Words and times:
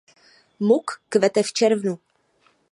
Muk 0.59 1.01
kvete 1.11 1.43
v 1.43 1.53
červnu. 1.53 1.99